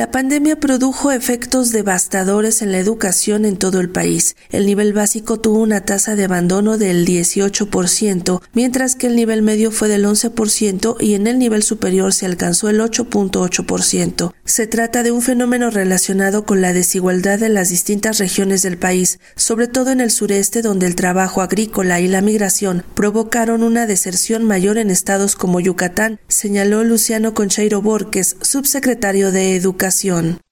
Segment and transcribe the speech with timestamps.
[0.00, 4.34] La pandemia produjo efectos devastadores en la educación en todo el país.
[4.48, 9.70] El nivel básico tuvo una tasa de abandono del 18%, mientras que el nivel medio
[9.70, 14.32] fue del 11% y en el nivel superior se alcanzó el 8.8%.
[14.46, 19.20] Se trata de un fenómeno relacionado con la desigualdad en las distintas regiones del país,
[19.36, 24.44] sobre todo en el sureste donde el trabajo agrícola y la migración provocaron una deserción
[24.44, 29.89] mayor en estados como Yucatán, señaló Luciano Concheiro Borges, subsecretario de Educación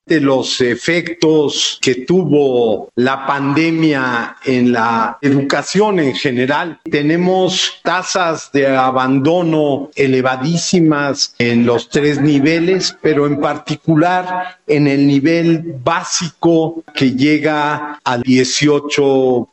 [0.09, 6.80] de los efectos que tuvo la pandemia en la educación en general.
[6.91, 15.75] Tenemos tasas de abandono elevadísimas en los tres niveles, pero en particular en el nivel
[15.84, 19.48] básico que llega al 18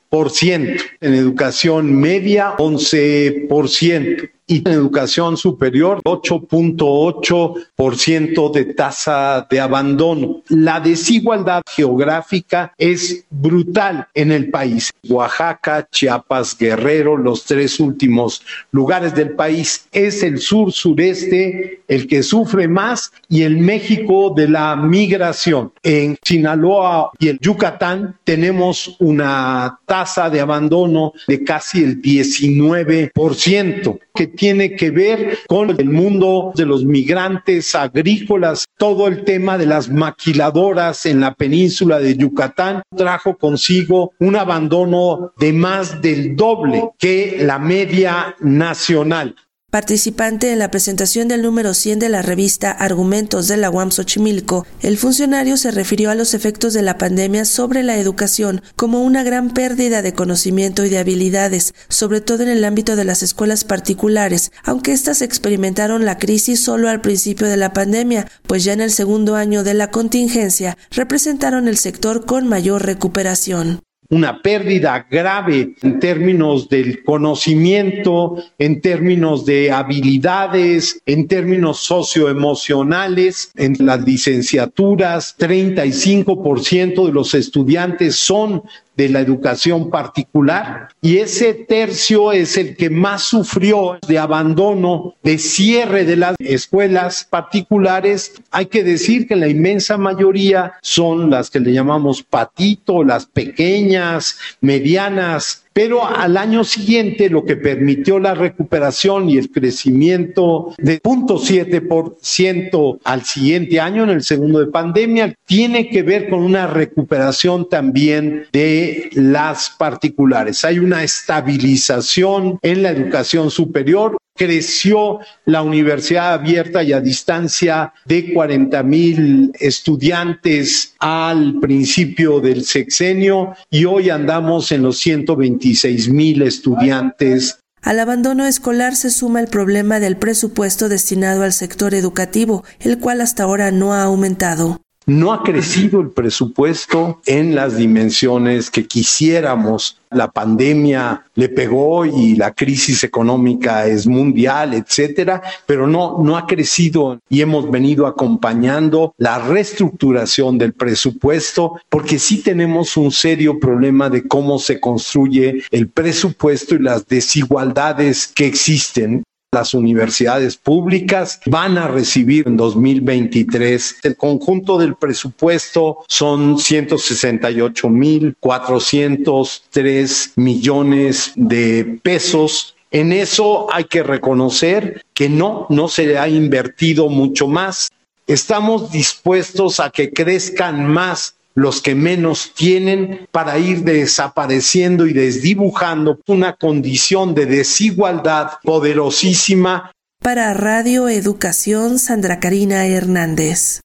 [0.52, 10.44] en educación media 11%, y en educación superior 8.8% de tasa de abandono.
[10.50, 14.94] La desigualdad geográfica es brutal en el país.
[15.10, 19.88] Oaxaca, Chiapas, Guerrero, los tres últimos lugares del país.
[19.92, 25.72] Es el sur sureste el que sufre más y el México de la migración.
[25.84, 34.35] En Sinaloa y el Yucatán tenemos una tasa de abandono de casi el 19% que
[34.36, 38.66] tiene que ver con el mundo de los migrantes agrícolas.
[38.78, 45.34] Todo el tema de las maquiladoras en la península de Yucatán trajo consigo un abandono
[45.38, 49.36] de más del doble que la media nacional.
[49.76, 54.66] Participante en la presentación del número 100 de la revista Argumentos de la UAM Xochimilco,
[54.82, 59.22] el funcionario se refirió a los efectos de la pandemia sobre la educación como una
[59.24, 63.66] gran pérdida de conocimiento y de habilidades, sobre todo en el ámbito de las escuelas
[63.66, 68.80] particulares, aunque éstas experimentaron la crisis solo al principio de la pandemia, pues ya en
[68.80, 75.76] el segundo año de la contingencia representaron el sector con mayor recuperación una pérdida grave
[75.82, 83.52] en términos del conocimiento, en términos de habilidades, en términos socioemocionales.
[83.56, 88.64] En las licenciaturas, 35% de los estudiantes son
[88.96, 95.38] de la educación particular y ese tercio es el que más sufrió de abandono, de
[95.38, 98.34] cierre de las escuelas particulares.
[98.52, 104.38] Hay que decir que la inmensa mayoría son las que le llamamos patito, las pequeñas,
[104.62, 113.00] medianas pero al año siguiente lo que permitió la recuperación y el crecimiento de 0.7%
[113.04, 118.46] al siguiente año, en el segundo de pandemia, tiene que ver con una recuperación también
[118.54, 120.64] de las particulares.
[120.64, 128.34] Hay una estabilización en la educación superior, creció la universidad abierta y a distancia de
[128.34, 137.60] 40 mil estudiantes al principio del sexenio y hoy andamos en los 126 mil estudiantes
[137.86, 143.22] al abandono escolar se suma el problema del presupuesto destinado al sector educativo, el cual
[143.22, 144.82] hasta ahora no ha aumentado.
[145.08, 150.00] No ha crecido el presupuesto en las dimensiones que quisiéramos.
[150.10, 156.48] La pandemia le pegó y la crisis económica es mundial, etcétera, pero no, no ha
[156.48, 164.10] crecido y hemos venido acompañando la reestructuración del presupuesto porque sí tenemos un serio problema
[164.10, 169.24] de cómo se construye el presupuesto y las desigualdades que existen
[169.56, 173.96] las universidades públicas van a recibir en 2023.
[174.04, 182.76] El conjunto del presupuesto son 168 mil 403 millones de pesos.
[182.92, 187.90] En eso hay que reconocer que no, no se ha invertido mucho más.
[188.28, 196.20] Estamos dispuestos a que crezcan más los que menos tienen para ir desapareciendo y desdibujando
[196.28, 199.92] una condición de desigualdad poderosísima.
[200.22, 203.82] Para Radio Educación, Sandra Karina Hernández.